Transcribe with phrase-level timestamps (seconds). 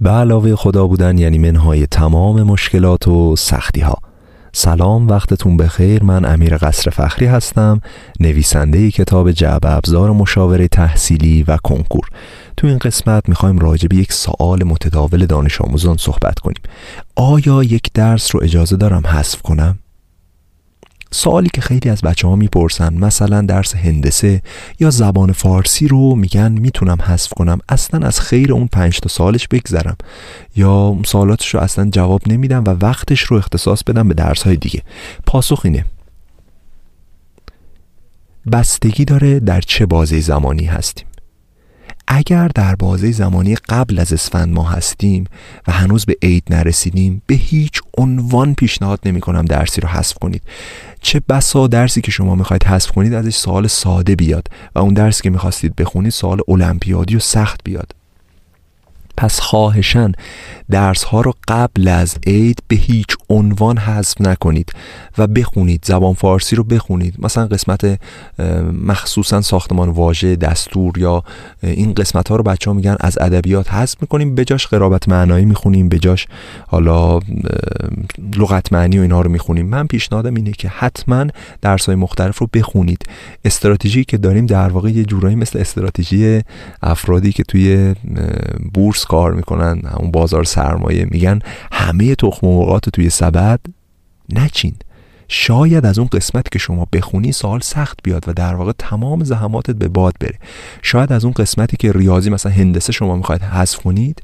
[0.00, 3.98] به علاوه خدا بودن یعنی منهای تمام مشکلات و سختی ها
[4.52, 6.02] سلام وقتتون بخیر.
[6.02, 7.80] من امیر قصر فخری هستم
[8.20, 12.08] نویسنده کتاب جعب ابزار مشاوره تحصیلی و کنکور.
[12.56, 16.62] تو این قسمت می‌خوایم راجع به یک سوال متداول دانش آموزان صحبت کنیم.
[17.16, 19.78] آیا یک درس رو اجازه دارم حذف کنم؟
[21.16, 24.42] سوالی که خیلی از بچه ها می‌پرسن مثلا درس هندسه
[24.80, 29.48] یا زبان فارسی رو میگن می‌تونم حذف کنم اصلا از خیر اون پنج تا سالش
[29.48, 29.96] بگذرم.
[30.56, 34.82] یا سوالاتش رو اصلا جواب نمیدم و وقتش رو اختصاص بدم به درس های دیگه.
[35.26, 35.84] پاسخ اینه.
[38.52, 41.06] بستگی داره در چه بازه زمانی هستیم.
[42.08, 45.24] اگر در بازه زمانی قبل از اسفند ما هستیم
[45.68, 50.42] و هنوز به عید نرسیدیم به هیچ عنوان پیشنهاد نمی کنم درسی رو حذف کنید.
[51.00, 55.22] چه بسا درسی که شما می‌خواید حذف کنید ازش سوال ساده بیاد و اون درسی
[55.22, 57.95] که می‌خواستید بخونید سوال المپیادی و سخت بیاد.
[59.16, 60.12] پس خواهشن
[60.70, 64.72] درس ها رو قبل از عید به هیچ عنوان حذف نکنید
[65.18, 67.14] و بخونید زبان فارسی رو بخونید.
[67.18, 68.00] مثلا قسمت
[68.84, 71.24] مخصوصا ساختمان واژه دستور یا
[71.62, 74.34] این قسمت ها رو بچه ها میگن از ادبیات حذف می‌کنیم.
[74.34, 76.26] جاش قرابت معنایی می‌خونیم جاش
[76.66, 77.20] حالا
[78.36, 79.66] لغت معنی و اینها رو می‌خونیم.
[79.66, 81.26] من پیشنهادم اینه که حتما
[81.62, 83.06] درس های مختلف رو بخونید.
[83.44, 86.40] استراتژی که داریم در واقع یه جورایی مثل استراتژی
[86.82, 87.94] افرادی که توی
[88.74, 91.38] بورس کار می‌کنن همون بازار سرمایه میگن
[91.72, 93.60] همه تخم مرغات توی سبد
[94.32, 94.74] نچین.
[95.28, 99.74] شاید از اون قسمتی که شما بخونی سوال سخت بیاد و در واقع تمام زحماتت
[99.74, 100.38] به باد بره.
[100.82, 104.22] شاید از اون قسمتی که ریاضی مثلا هندسه شما می‌خواید حذف کنید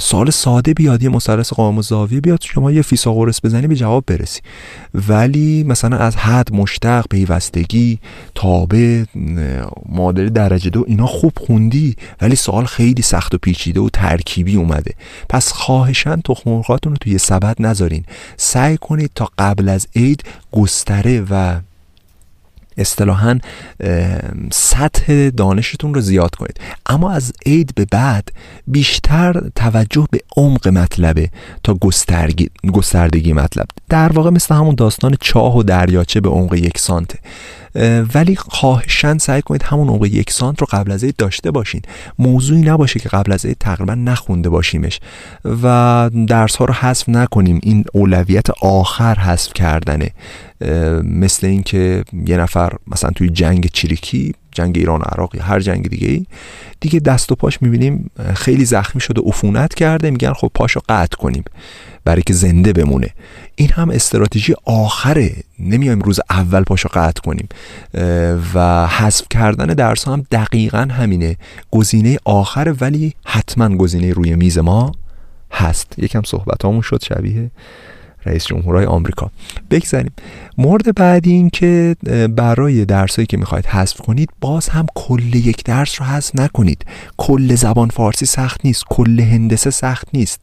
[0.00, 4.40] سال ساده بیاد یه مثلث قائم و بیاد شما یه فیثاغورس بزنی به جواب برسی.
[5.08, 7.98] ولی مثلا از حد مشتق پیوستگی
[8.34, 9.04] تابع
[9.88, 14.94] معادله درجه دو اینا خوب خوندی ولی سوال خیلی سخت و پیچیده و ترکیبی اومده.
[15.28, 18.04] پس خواهشن تخم مرغاتون رو توی سبد نذارین.
[18.36, 21.60] سعی کنید تا قبل از عید گستره و
[22.76, 23.38] اصطلاحا
[24.52, 26.60] سطح دانشتون رو زیاد کنید.
[26.86, 28.28] اما از عید به بعد
[28.66, 31.30] بیشتر توجه به عمق مطلبه
[31.64, 31.74] تا
[32.72, 33.66] گستردگی مطلب.
[33.92, 37.18] در واقع مثل همون داستان چاه و دریاچه به عمق یک سانته
[38.14, 41.82] ولی خواهشن سعی کنید همون عمق یک سانت رو قبل از عید داشته باشین.
[42.18, 45.00] موضوعی نباشه که قبل از عید تقریبا نخونده باشیمش.
[45.62, 47.60] و درس ها رو حذف نکنیم.
[47.62, 50.10] این اولویت آخر حذف کردنه.
[51.02, 55.88] مثل اینکه یه نفر مثلا توی جنگ چریکی جنگ ایران و عراق یا هر جنگ
[55.88, 56.26] دیگه ای.
[56.80, 60.10] دیگه دست و پاش می‌بینیم خیلی زخمی شده عفونت کرده.
[60.10, 61.44] میگن خب پاشو قطع کنیم
[62.04, 63.08] برای که زنده بمونه.
[63.54, 65.32] این هم استراتژی آخره.
[65.58, 67.48] نمیایم روز اول پاشو قطع کنیم.
[68.54, 71.36] و حذف کردن درس هم دقیقا همینه.
[71.70, 74.92] گزینه آخره ولی حتما گزینه روی میز ما
[75.52, 75.94] هست.
[75.98, 77.50] یکم صحبت شد شبیه.
[78.26, 79.30] رئیس جمهورهای آمریکا.
[79.70, 80.12] بگذاریم.
[80.58, 81.96] مورد بعدی این که
[82.36, 86.84] برای درسایی که می‌خواید حذف کنید باز هم کل یک درس رو حذف نکنید.
[87.16, 90.40] کل زبان فارسی سخت نیست کل هندسه سخت نیست.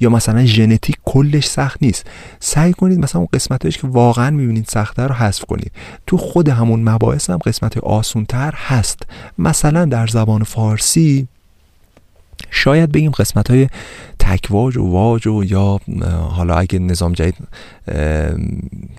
[0.00, 2.06] یا مثلا ژنتیک کلش سخت نیست.
[2.40, 5.72] سعی کنید مثلا اون قسمتش که واقعا می‌بینید سخته رو حذف کنید.
[6.06, 9.02] تو خود همون مباحث هم قسمت آسونتر هست.
[9.38, 11.28] مثلا در زبان فارسی
[12.50, 13.68] شاید بگیم قسمت های
[14.18, 15.80] تکواج و واج و یا
[16.30, 17.34] حالا اگه نظام جدید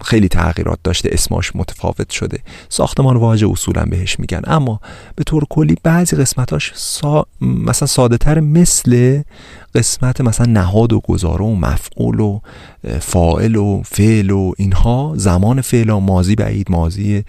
[0.02, 2.40] خیلی تغییرات داشته اسماش متفاوت شده.
[2.70, 4.42] ساختمان واژه اصولا بهش میگن.
[4.44, 4.80] اما
[5.16, 7.26] به طور کلی بعضی قسمتاش سا...
[7.42, 9.22] مثلا ساده تر مثل
[9.76, 12.40] قسمت مثلا نهاد و گزاره و مفعول و
[13.00, 15.14] فائل و فعل و اینها.
[15.16, 17.24] زمان فعل و مازی بعید مازی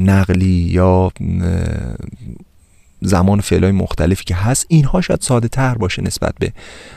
[0.00, 1.10] نقلی یا
[3.02, 6.52] زمان فعلای مختلفی که هست اینها شاید ساده تر باشه نسبت به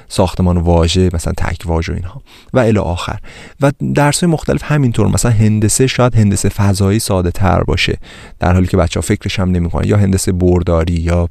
[0.08, 2.22] ساختمان واژه مثلا تک واژه و اینها.
[2.54, 3.20] و الی آخر.
[3.62, 7.98] و درس های مختلف همینطور مثلا هندسه شاید هندسه فضایی ساده تر باشه
[8.40, 9.88] در حالی که بچه ها فکرش هم نمی‌کنن.
[9.88, 11.30] یا هندسه برداری یا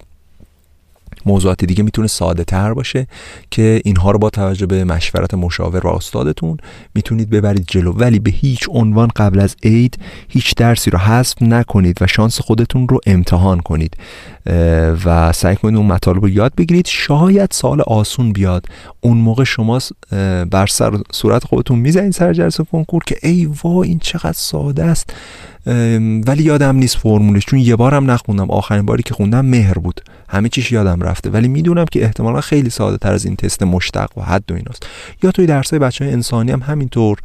[1.26, 3.06] موضوعات دیگه می‌تونه ساده تر باشه
[3.50, 6.56] که اینها رو با توجه به مشورت مشاور و استادتون
[6.94, 7.92] می‌تونید ببرید جلو.
[7.92, 9.98] ولی به هیچ عنوان قبل از عید
[10.28, 13.96] هیچ درسی رو حذف نکنید و شانس خودتون رو امتحان کنید.
[15.04, 16.86] و سعی کنید اون مطالب رو یاد بگیرید.
[16.86, 18.66] شاید سال آسون بیاد.
[19.00, 19.78] اون موقع شما
[20.50, 25.14] بر سر صورت خودتون می‌زنید سر جلسه کنکور که ای وا این چقدر ساده است.
[26.26, 28.50] ولی یادم نیست فرمولش چون یه بارم نخوندم.
[28.50, 30.00] آخرین باری که خوندم مهر بود.
[30.28, 31.30] همه چیش یادم رفته.
[31.30, 34.86] ولی می‌دونم که احتمالا خیلی ساده تر از این تست مشتق و حد و ایناست.
[35.22, 37.18] یا توی درسای بچه های انسانی هم همینطور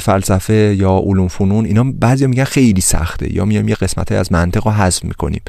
[0.00, 3.34] فلسفه یا علوم فنون اینا بعضی میگن خیلی سخته.
[3.34, 5.42] یا میام یه قسمت از منطق رو حذف می‌کنیم.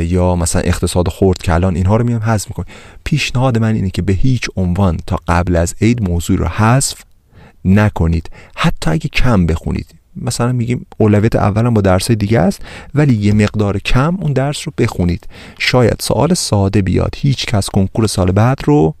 [0.00, 2.68] یا مثلا اقتصاد خورد کلان اینها رو میام حذف می‌کنیم.
[3.04, 7.02] پیشنهاد من اینه که به هیچ عنوان تا قبل از عید موضوع رو حذف
[7.64, 8.30] نکنید.
[8.56, 9.86] حتی اگه کم بخونید.
[10.22, 12.62] مثلا میگیم اولویت اولم با درس دیگه است
[12.94, 15.26] ولی یه مقدار کم اون درس رو بخونید.
[15.58, 17.14] شاید سوال ساده بیاد.
[17.16, 18.94] هیچ کس کنکور سال بعد رو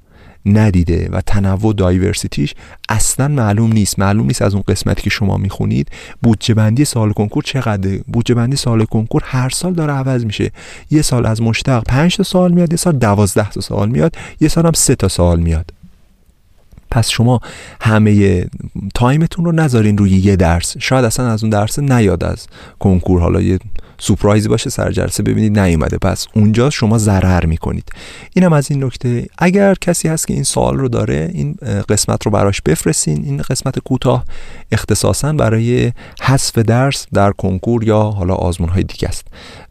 [0.46, 2.54] ندیده و تنوع دایورسیتیش
[2.88, 3.98] اصلا معلوم نیست.
[3.98, 5.88] معلوم نیست از اون قسمتی که شما می‌خونید
[6.22, 8.00] بودجه بندی سال کنکور چقدره.
[8.06, 10.50] بودجه بندی سال کنکور هر سال داره عوض میشه.
[10.90, 14.48] یه سال از مشتق 5 تا سوال میاد یه سال 12 تا سوال میاد یه
[14.48, 15.77] سال هم 3 تا سوال میاد.
[16.90, 17.40] پس شما
[17.80, 18.44] همه
[18.94, 20.76] time تون رو نذارین روی یه درس.
[20.78, 22.46] شاید اصلا از اون درس نیاد از
[22.78, 23.20] کنکور.
[23.20, 23.58] حالا یه
[24.00, 25.98] سورپرایزی باشه سر جلسه ببینید نیومده.
[25.98, 27.92] پس اونجا شما ضرر می‌کنید.
[28.34, 29.26] اینم از این نکته.
[29.38, 31.56] اگر کسی هست که این سوال رو داره این
[31.88, 33.24] قسمت رو براش بفرستین.
[33.24, 34.24] این قسمت کوتاه
[34.72, 35.92] اختصاصا برای
[36.22, 39.24] حذف درس در کنکور یا حالا آزمون های دیگه است.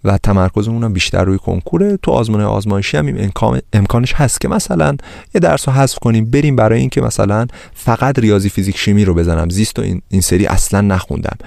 [0.04, 1.98] و تمرکزمون هم بیشتر روی کنکوره.
[2.02, 4.98] تو آزمون آزمایشی هم امکان امکانش هست که مثلا
[5.36, 9.50] یه درس رو حذف کنیم بریم برای اینکه مثلا فقط ریاضی فیزیک شیمی رو بزنم.
[9.50, 11.38] زیست و این, این سری اصلا نخوندم.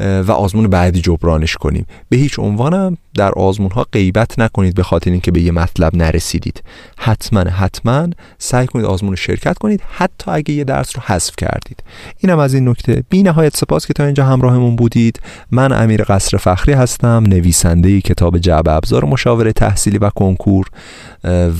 [0.00, 1.86] و آزمون بعدی جبرانش کنیم.
[2.08, 6.62] به هیچ عنوانم در آزمون ها غیبت نکنید به خاطر اینکه به یه مطلب نرسیدید.
[6.98, 8.08] حتما حتما
[8.38, 11.82] سعی کنید آزمون شرکت کنید حتی اگه یه درس رو حذف کردید.
[12.18, 13.04] اینم از این نکته.
[13.08, 15.20] بی نهایت سپاس که تا اینجا همراهمون بودید.
[15.50, 20.66] من امیر قصر فخری هستم نویسنده کتاب جعبه ابزار مشاوره تحصیلی و کنکور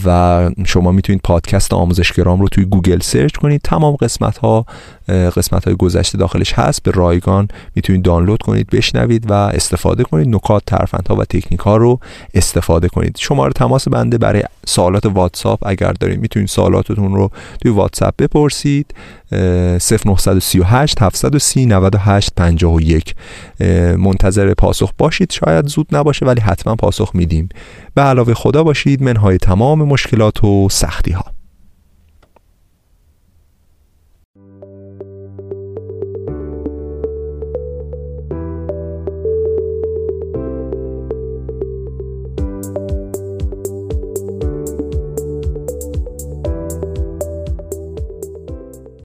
[0.05, 3.61] و شما می‌تونید پادکست آموزشگرام رو توی گوگل search کنید.
[3.65, 4.67] تمام قسمت ها
[5.09, 6.83] قسمت های گذشته داخلش هست.
[6.83, 10.29] به رایگان می‌تونید دانلود کنید بشنوید و استفاده کنید.
[10.29, 12.01] نکات ترفندها و تکنیک ها رو
[12.35, 13.17] استفاده کنید.
[13.21, 17.31] شماره تماس بنده برای سوالات واتساپ اگر دارید می‌تونید سوالاتتون رو
[17.61, 18.95] توی واتساپ بپرسید.
[19.33, 23.15] 0938 730 98 51
[23.99, 25.31] منتظر پاسخ باشید.
[25.33, 27.49] شاید زود نباشه ولی حتما پاسخ میدیم.
[27.95, 29.03] به علاوه خدا باشید.
[29.03, 31.25] منهای تمام مشکلات و سختی ها